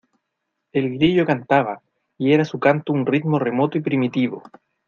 [0.73, 1.83] el grillo cantaba,
[2.17, 4.41] y era su canto un ritmo remoto y primitivo.